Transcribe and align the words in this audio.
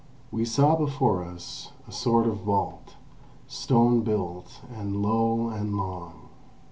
We 0.31 0.45
saw 0.45 0.75
before 0.75 1.23
us 1.23 1.73
a 1.87 1.91
sort 1.91 2.25
of 2.25 2.37
vault, 2.37 2.95
stone 3.45 4.01
built, 4.01 4.61
and 4.75 5.03
low, 5.03 5.49
and 5.49 5.77
long. 5.77 6.29